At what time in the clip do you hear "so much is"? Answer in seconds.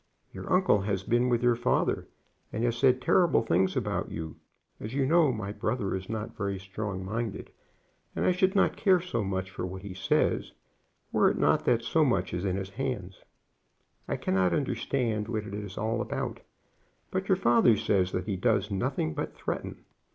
11.83-12.45